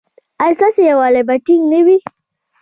ایا 0.43 0.55
ستاسو 0.57 0.79
یووالي 0.89 1.21
به 1.27 1.35
ټینګ 1.45 1.63
نه 1.71 1.79
وي؟ 1.85 1.97